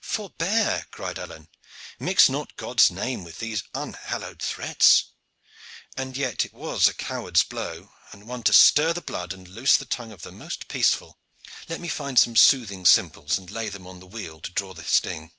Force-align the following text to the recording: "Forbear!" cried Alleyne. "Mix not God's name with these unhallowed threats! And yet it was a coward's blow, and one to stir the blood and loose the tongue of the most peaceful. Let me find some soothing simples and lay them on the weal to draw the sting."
"Forbear!" 0.00 0.86
cried 0.90 1.20
Alleyne. 1.20 1.46
"Mix 2.00 2.28
not 2.28 2.56
God's 2.56 2.90
name 2.90 3.22
with 3.22 3.38
these 3.38 3.62
unhallowed 3.74 4.42
threats! 4.42 5.12
And 5.96 6.16
yet 6.16 6.44
it 6.44 6.52
was 6.52 6.88
a 6.88 6.94
coward's 6.94 7.44
blow, 7.44 7.92
and 8.10 8.26
one 8.26 8.42
to 8.42 8.52
stir 8.52 8.92
the 8.92 9.00
blood 9.00 9.32
and 9.32 9.46
loose 9.46 9.76
the 9.76 9.84
tongue 9.84 10.10
of 10.10 10.22
the 10.22 10.32
most 10.32 10.66
peaceful. 10.66 11.20
Let 11.68 11.80
me 11.80 11.86
find 11.86 12.18
some 12.18 12.34
soothing 12.34 12.84
simples 12.86 13.38
and 13.38 13.48
lay 13.52 13.68
them 13.68 13.86
on 13.86 14.00
the 14.00 14.08
weal 14.08 14.40
to 14.40 14.50
draw 14.50 14.74
the 14.74 14.82
sting." 14.82 15.30